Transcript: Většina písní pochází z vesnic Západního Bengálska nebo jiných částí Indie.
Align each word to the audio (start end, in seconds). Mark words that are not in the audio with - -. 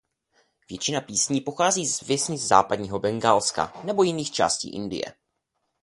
Většina 0.69 1.01
písní 1.01 1.41
pochází 1.41 1.85
z 1.87 2.01
vesnic 2.01 2.41
Západního 2.41 2.99
Bengálska 2.99 3.73
nebo 3.83 4.03
jiných 4.03 4.31
částí 4.31 4.69
Indie. 4.73 5.15